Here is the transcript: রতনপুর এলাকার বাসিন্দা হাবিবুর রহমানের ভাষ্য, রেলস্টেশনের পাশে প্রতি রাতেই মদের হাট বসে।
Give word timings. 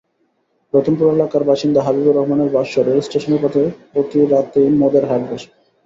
রতনপুর 0.73 1.07
এলাকার 1.07 1.43
বাসিন্দা 1.43 1.81
হাবিবুর 1.81 2.17
রহমানের 2.17 2.53
ভাষ্য, 2.55 2.73
রেলস্টেশনের 2.79 3.41
পাশে 3.43 3.61
প্রতি 3.91 4.19
রাতেই 4.25 4.69
মদের 4.81 5.03
হাট 5.09 5.21
বসে। 5.29 5.49